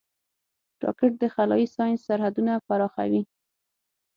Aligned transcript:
راکټ 0.83 1.11
د 1.19 1.23
خلایي 1.35 1.67
ساینس 1.75 1.99
سرحدونه 2.07 2.53
پراخوي 2.67 3.21